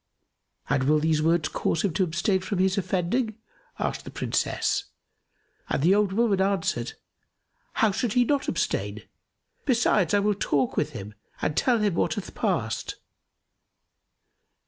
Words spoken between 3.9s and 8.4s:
the Princess; and the old woman answered, "How should he